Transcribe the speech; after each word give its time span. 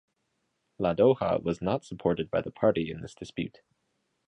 Ladoja 0.79 1.43
was 1.43 1.61
not 1.61 1.85
supported 1.85 2.31
by 2.31 2.41
the 2.41 2.49
party 2.49 2.89
in 2.89 3.01
this 3.01 3.13
dispute. 3.13 3.61